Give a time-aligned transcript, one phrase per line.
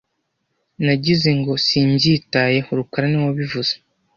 [0.85, 3.73] Nagize ngo simbyitayeho rukara niwe wabivuze